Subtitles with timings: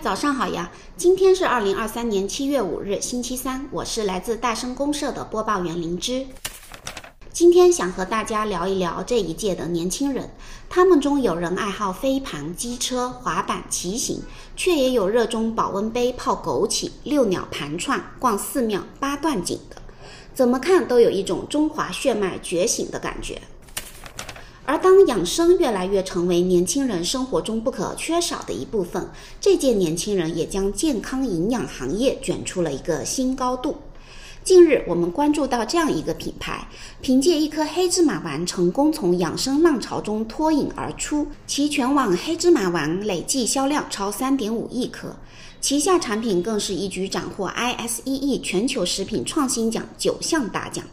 [0.00, 0.70] 早上好呀！
[0.96, 3.68] 今天是二零二三年七月五日，星期三。
[3.72, 6.24] 我是来自大生公社的播报员灵芝。
[7.32, 10.30] 今天想和大家聊一聊这一届的年轻人，
[10.70, 14.22] 他们中有人爱好飞盘、机车、滑板、骑行，
[14.54, 19.82] 却也有热衷保温杯、泡枸杞、遛鸟、盘串、逛寺庙、八段锦的。
[20.32, 23.42] 怎么看都有一种中华血脉觉醒的感觉。
[24.68, 29.08] 而当养生越来越成为年轻人生活中不可缺少的一部分，
[29.40, 33.78] 这届年轻人也将健康营养行业卷出了一个新高度。
[34.44, 36.68] 近日，我们关注到这样一个品牌，
[37.00, 45.16] 凭借一颗黑芝麻丸成功从养生浪潮中脱颖而出，其全网黑芝麻丸累计销量超三点五亿颗，
[45.62, 50.84] 旗下产品更是一举斩获 ISEE 全球食品创新奖九项大奖。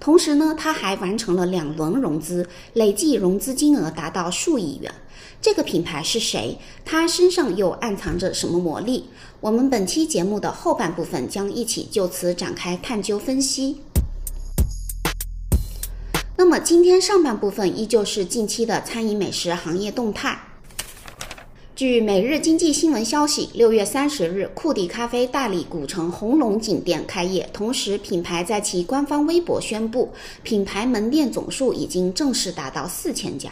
[0.00, 4.90] 同时呢，他还完成了两轮融资，累计融资金额达到数亿元。
[5.42, 6.58] 这个品牌是谁？
[6.86, 9.04] 他身上又暗藏着什么魔力？
[9.40, 13.82] 我们本期节目的后半部分将一起就此展开探究分析。
[16.36, 20.38] 那么今天上半部分依旧是近期的餐饮美食行业动态。
[21.80, 30.10] 据每日经济新闻消息，六月三十日，库迪咖啡大理古城红龙井店开业，同时品牌在其官方微博宣布，
[30.42, 33.50] 品牌门店总数已经正式达到四千家。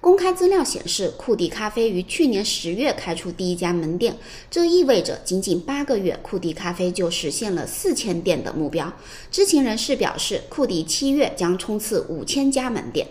[0.00, 4.16] 公开资料显示，库迪咖啡于去年十月开出第一家门店，
[4.50, 8.90] 这意味着仅仅八个月，库迪咖啡就实现了四千店的目标。
[9.30, 13.06] 知情人士表示，库迪七月将冲刺五千家门店。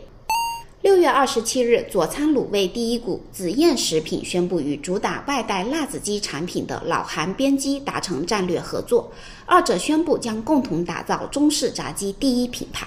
[0.85, 9.11] 六月二十七日，佐餐卤味第一股紫燕食品宣布与主打外带辣子鸡产品的老韩边鸡达成战略合作，
[9.47, 12.85] 二者宣布将共同打造中式炸鸡第一品牌。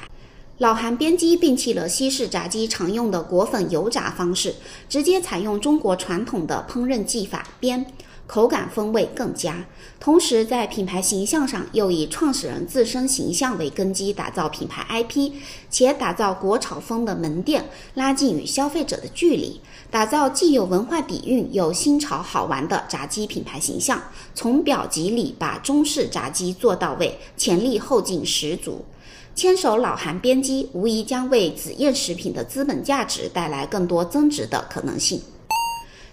[0.58, 4.54] 老韩边鸡摒弃了西式炸鸡常用的裹粉油炸方式，
[4.88, 7.84] 直接采用中国传统的烹饪技法煸。
[8.28, 9.64] 口感风味更佳，
[9.98, 15.32] 同时在品牌形象上又以创始人自身形象为根基打造品牌 IP，
[15.70, 23.98] 且打造国潮风的门店，拉近与消费者的距离，打造既有文化底蕴又新潮好玩的炸鸡品牌形象，
[24.34, 28.84] 从表及里把中式炸鸡做到位，潜力后劲十足。
[29.34, 35.22] 牵手老韩边鸡，无疑将为紫燕食品的资本价值带来更多增值的可能性。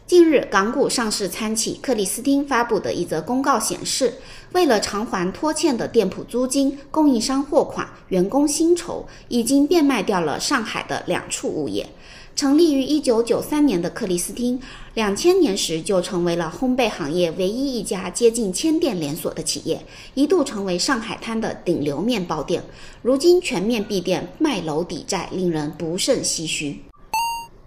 [0.07, 4.13] 近日，港股上市参企克里斯汀发布的一则公告显示，
[4.51, 11.89] 为了偿还拖欠的店铺租金、供应商货款、员工薪酬，已经变卖掉了上海的两处物业。
[12.35, 14.61] 成立于一九九三年的克里斯汀，
[14.93, 19.83] 两千年时就成为了烘焙行业唯一一家接近千店连锁的企业，
[20.13, 22.61] 一度成为上海滩的顶流面包店。
[23.01, 26.81] 如今全面闭店，卖楼抵债，令人不胜唏嘘。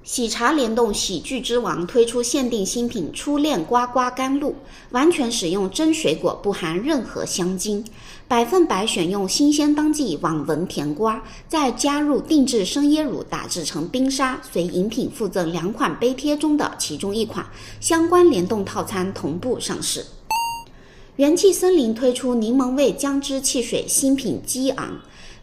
[0.08, 4.54] 喜茶联动喜剧之王推出限定新品初恋呱呱甘露，
[4.92, 7.84] 完全使用真水果，不含任何香精，
[8.26, 17.44] 百分百选用新鲜当季网纹甜瓜，再加入定制生椰乳打制成冰沙，随饮品附赠两款杯贴中的其中一款，
[17.78, 20.06] 相关联动套餐同步上市。
[21.16, 24.98] 元气森林推出柠檬味姜汁汽水新品激昂。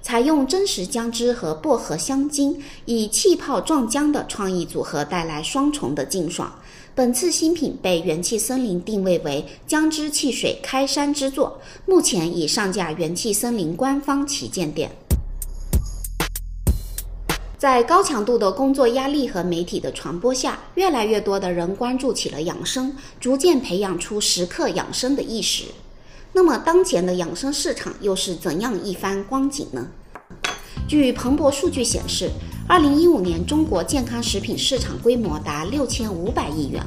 [0.05, 6.59] 采用真实姜汁和薄荷香精，以气泡撞姜的创意组合带来双重的劲爽。
[6.93, 14.91] 本次新品被元气森林定位为姜汁汽水开山之作，目前已上架元气森林官方旗舰店。
[17.57, 25.63] 在高强度的工作压力和媒体的传播下，越来越多的人关注起了养生，逐渐培养出时刻养生的意识。
[26.35, 29.87] 那么，当前的养生市场又是怎样一番光景呢？
[30.85, 32.29] 据彭博数据显示，
[32.67, 36.83] 二零一五年中国健康食品市场规模达六千五百亿元，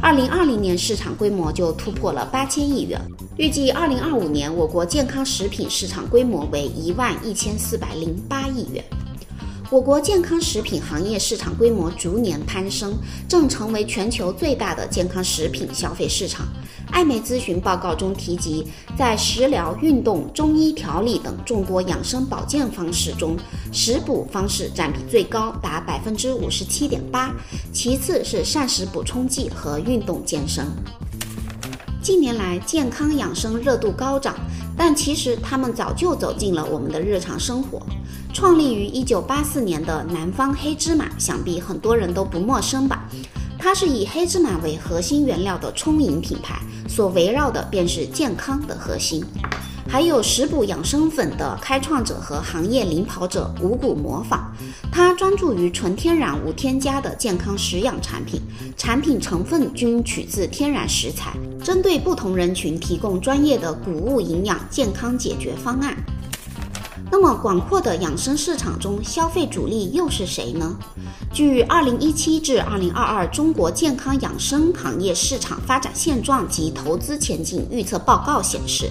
[0.00, 2.96] 二零二零年市场规模就突破了八千亿元。
[3.36, 8.84] 预计二零二五年我国健康食品市场规模为一万一千四百零八亿元。
[9.72, 12.94] 我国健康食品行业市场规模逐年攀升，
[13.26, 16.46] 正成为全球最大的健康食品消费市场。
[16.90, 18.66] 艾媒咨询报告中提及，
[18.98, 23.34] 在食疗、运动、中医调理等众多养生保健方式中，
[23.72, 27.34] 食补方式占比最高，达百分之五十七点八，
[27.72, 30.66] 其次是膳食补充剂和运动健身。
[32.02, 34.36] 近年来，健康养生热度高涨，
[34.76, 37.80] 但其实他们早就走进了我们的日常生活。
[38.32, 43.06] 创立于一九八四年的南方黑芝麻，想必很多人都不陌生吧？
[43.58, 46.58] 它是以黑芝麻为核心原料的冲饮品牌，
[46.88, 49.22] 所围绕的便是健康的核心。
[49.86, 54.50] 还有食补养生粉的开创者和行业领跑者五谷磨坊。
[54.90, 58.40] 它专注于纯天然无添加的健康食养产品，
[58.78, 65.94] 产品成分均取自天然食材，针对不同人群提供专业的谷物营养健康解决方案。
[67.12, 70.74] 那么广阔的养生市场中，消费主力又是谁呢？
[71.30, 78.90] 据二零一七至二零二二中国健康养生行业市场发展现状及投资前景预测报告显示，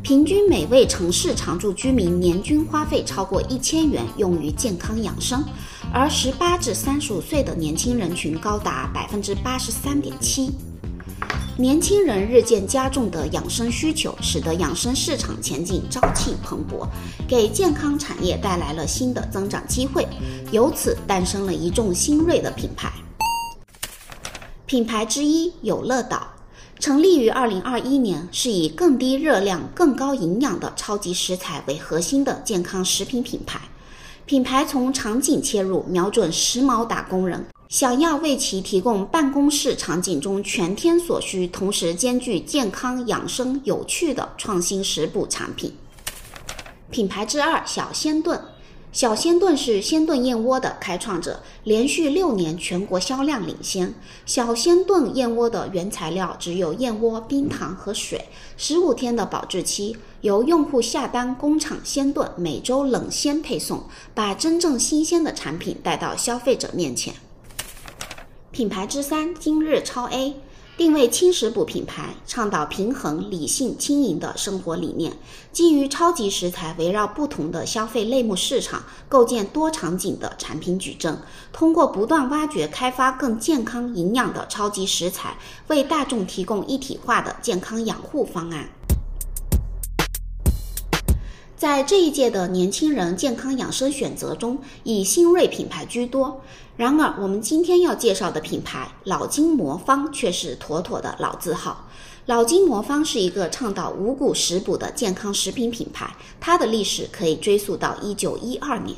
[0.00, 5.44] 平均每位城市常住居民年均花费超过一千元用于健康养生，
[5.92, 10.52] 而十八至三十五岁的年轻人群高达百分之八十三点七。
[11.58, 16.86] 年轻人日渐加重的养生需求，使得养生市场前景朝气蓬勃，
[17.26, 20.06] 给健康产业带来了新的增长机会，
[20.52, 22.92] 由此诞生了一众新锐的品牌。
[24.66, 26.28] 品牌之一有乐岛，
[26.78, 33.58] 成立于二零二一年，是以更低热量、更高营养的超级食材为核心的健康食品品牌。
[34.26, 37.46] 品牌从场景切入，瞄准时髦打工人。
[37.68, 45.74] 想要为其提供办公室场景中全天所需，同时兼具健康、养生、有趣的创新食补产品。
[46.90, 48.40] 品牌之二小鲜炖，
[48.92, 53.92] 小鲜炖是鲜炖燕窝的开创者，连续六年全国销量领先。
[54.24, 58.26] 小鲜炖燕窝的原材料只有燕窝、冰糖和水，
[58.56, 63.82] 十五天的保质期，由用户下单工厂鲜炖，每周冷鲜配送，
[64.14, 67.12] 把真正新鲜的产品带到消费者面前。
[68.56, 70.34] 品牌之三，今日超 A，
[70.78, 75.12] 定位轻食补品牌，倡导平衡、理性、轻盈的生活理念。
[75.52, 81.18] 基于超级食材，围绕不同的消费类目市场，构建多场景的产品矩阵。
[81.52, 85.36] 通过不断挖掘、开发更健康、营养的超级食材，
[85.68, 88.70] 为大众提供一体化的健康养护方案。
[91.56, 96.42] 在这一届的年轻人健康养生选择中，以新锐品牌居多。
[96.76, 101.88] 然而，我们今天要介绍的品牌老金魔方却是妥妥的老字号。
[102.26, 108.94] 老金魔方是一个倡导五谷食补的健康食品品牌，它的历史可以追溯到一九一二年。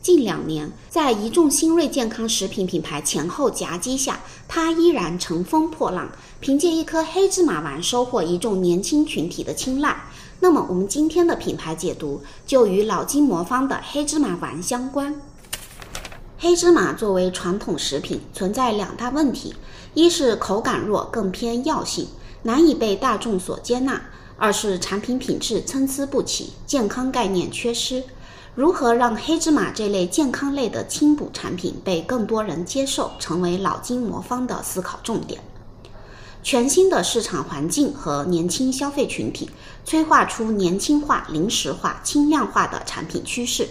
[0.00, 4.18] 近两年，在一众新锐健康食品品牌前后夹击下，
[4.48, 6.10] 它依然乘风破浪，
[6.40, 9.96] 凭借一颗黑芝麻丸收获一众年轻群体的青睐。
[10.44, 15.14] 那么，我们今天的品牌解读就与老金魔方的黑芝麻丸相关。
[16.36, 19.54] 黑芝麻作为传统食品，存在两大问题：
[19.94, 22.08] 一是口感弱，更偏药性，
[22.42, 24.00] 难以被大众所接纳；
[24.36, 28.02] 二是产品品质参差不齐，健康概念缺失。
[28.56, 35.40] 如何让黑芝麻这类健康类的轻补产品被更多人接受，成为老金魔方的思考重点。
[36.42, 39.48] 全新的市场环境和年轻消费群体，
[39.84, 43.68] 催化出年轻化、零食化、轻量化的产品趋势。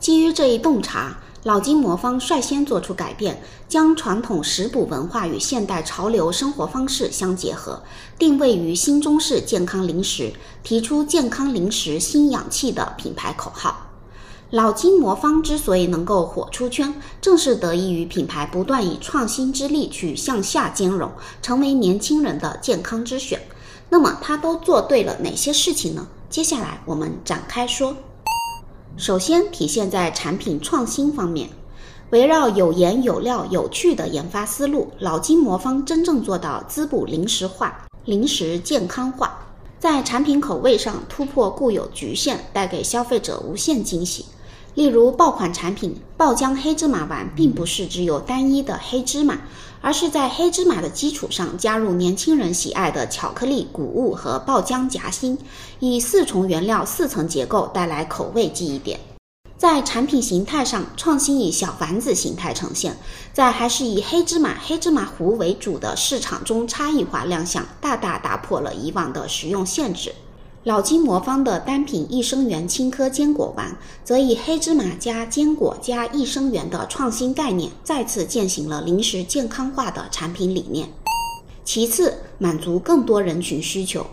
[0.00, 7.80] 基于这一洞察，老金魔方率先做出改变，将传统食补文化与现代潮流生活方式相结合，
[8.18, 10.32] 定位于新中式健康零食，
[10.64, 13.89] 提出“健康零食新氧气”的品牌口号。
[14.50, 21.08] 老金魔方之所以能够火出圈，正是得益于品牌不断以创新之力去向下兼容，
[21.40, 23.40] 成为年轻人的健康之选。
[23.88, 26.08] 那么，它都做对了哪些事情呢？
[26.28, 27.96] 接下来我们展开说。
[28.96, 31.48] 首先，体现在产品创新方面，
[32.10, 39.46] 围绕有颜有料、有趣的研发思路，老金魔方真正做到滋补零食化、零食健康化，
[39.78, 44.24] 在产品口味上突破固有局限，带给消费者无限惊喜。
[44.80, 49.38] 例如爆款产品爆浆黑芝麻丸，并不是只有单一的黑芝麻，
[49.82, 55.36] 而是在黑芝麻的基础上加入年轻人喜爱的巧克力、谷物和爆浆夹心，
[55.80, 58.98] 以四重原料、四层结构带来口味记忆点。
[59.58, 62.96] 在产品形态上创新，以小丸子形态呈现，
[63.34, 70.14] 在还是以黑芝麻、黑芝麻糊为主的市场中差异化亮相，大大打破了以往的食用限制。
[70.64, 73.74] 老金魔方的单品益生元青稞坚果丸，
[74.04, 80.92] 则以黑芝麻加坚果加益生元的创新概念，再次践行了零食健康化的产品理念。
[81.64, 84.06] 其次，满足更多人群需求。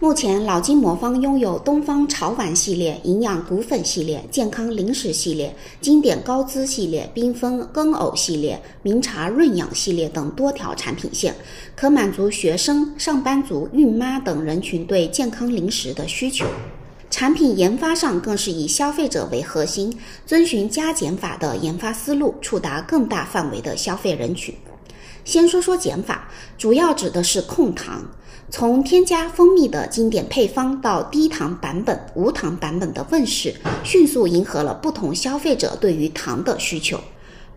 [0.00, 11.34] 目前，老金魔方拥有东方潮玩系列、营养谷粉系列、健康零食系列、经典高滋系列、缤纷羹藕系列、茗茶润养系列等多条产品线，
[11.74, 16.46] 可满足学生、上班族、孕妈等人群对健康零食的需求。
[17.10, 19.92] 产品研发上更是以消费者为核心，
[20.24, 24.54] 遵循加减法的研发思路，触达更大范围的消费人群。
[25.24, 28.08] 先说说减法，主要指的是控糖。
[28.50, 36.98] 从添加蜂蜜的经典配方到低糖版本、无糖版本的问世，迅速迎合了不同消费者对于糖的需求。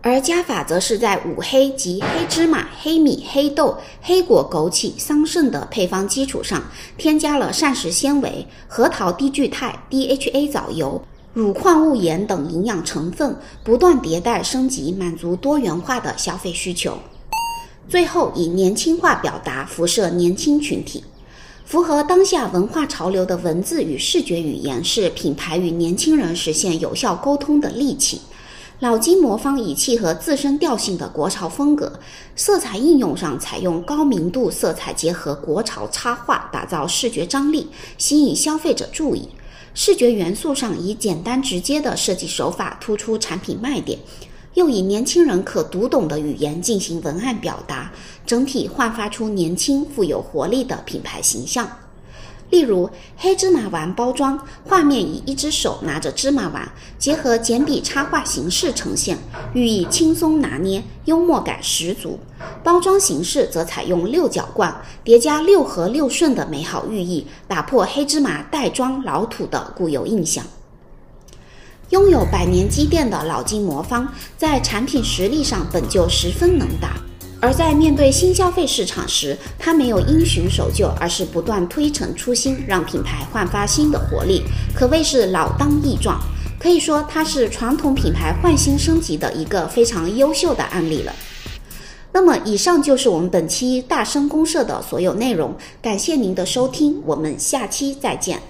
[0.02, 6.62] 而加法则是在五黑及黑芝麻、黑米、黑豆、黑果、枸杞、桑葚的配方基础上，
[6.98, 11.00] 添加了膳食纤维、核桃低聚肽、DHA 藻油、
[11.32, 13.34] 乳矿物盐等营养成分，
[13.64, 16.98] 不断迭代升级，满足多元化的消费需求。
[17.92, 21.04] 最后，以年轻化表达辐射年轻群体，
[21.66, 28.22] 符合当下文化潮流的文字与视觉语言，是品牌与年轻人实现有效沟通的利器。
[28.80, 32.00] 老金魔方以契合自身调性的国潮风格，
[32.34, 37.68] 色彩应用上采用高明度色彩结合国潮插画，打造视觉张力，
[37.98, 39.28] 吸引消费者注意。
[39.74, 43.98] 视觉元素上以简单直接的设计手法突出产品卖点，
[44.54, 47.90] 又以年轻人可读懂的语言进行文案表达，
[48.26, 51.66] 整体焕发出年轻富有活力的品牌形象。
[52.50, 59.16] 例如黑芝麻丸包装，画面以一只手拿着芝麻丸，结合简笔插画形式呈现，
[59.54, 62.18] 寓意轻松拿捏，幽默感十足。
[62.62, 70.44] 包装形式则采用六角罐，叠加六合六顺的美好寓意，打破黑芝麻袋装老土的固有印象。
[71.92, 74.08] 拥有百年积淀的老金魔方，
[74.38, 76.96] 在产品实力上本就十分能打。
[77.38, 84.42] 而在面对新消费市场时，它没有因循守旧，而是不断推陈出新，让品牌焕发新的活力，
[84.74, 86.18] 可谓是老当益壮。
[86.58, 91.12] 可以说，它是传统品牌换新升级的一个非常优秀的案例了。
[92.10, 98.40] 那么，以上就是我们本期大声公社的所有内容，感谢您的收听，我们下期再见。